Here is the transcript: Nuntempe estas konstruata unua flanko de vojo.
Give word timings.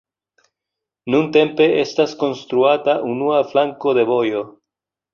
Nuntempe 1.15 1.69
estas 1.83 2.17
konstruata 2.25 2.99
unua 3.13 3.47
flanko 3.55 3.99
de 4.01 4.11
vojo. 4.15 4.47